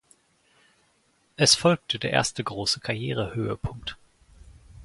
Es 1.35 1.53
folgte 1.53 1.99
der 1.99 2.09
erste 2.09 2.43
große 2.43 2.79
Karrierehöhepunkt. 2.79 3.97